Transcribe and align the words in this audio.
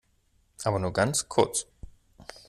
Aber 0.63 0.79
nur 0.79 0.93
ganz 0.93 1.29
kurz! 1.29 1.67